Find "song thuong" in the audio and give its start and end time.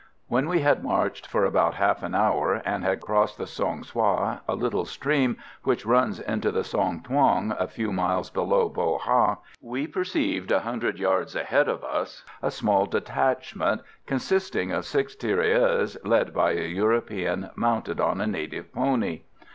6.63-7.55